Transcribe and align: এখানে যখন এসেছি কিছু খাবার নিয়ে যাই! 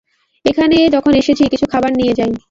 এখানে 0.45 0.77
যখন 0.95 1.13
এসেছি 1.15 1.43
কিছু 1.53 1.65
খাবার 1.73 1.91
নিয়ে 1.99 2.13
যাই! 2.19 2.31